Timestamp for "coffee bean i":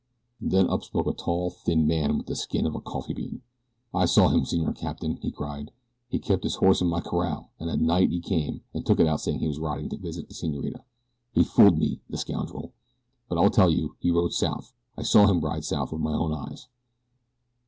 2.81-4.05